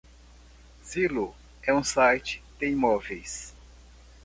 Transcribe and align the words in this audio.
Zillow 0.83 1.35
é 1.61 1.71
um 1.71 1.83
site 1.83 2.43
de 2.57 2.67
imóveis. 2.67 3.53